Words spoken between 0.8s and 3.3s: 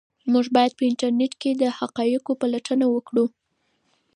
انټرنيټ کې د حقایقو پلټنه وکړو.